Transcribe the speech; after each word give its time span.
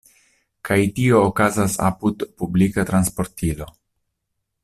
Kaj 0.69 0.77
tio 0.99 1.19
okazas 1.25 1.75
apud 1.89 2.25
publika 2.41 2.85
transportilo. 2.93 3.67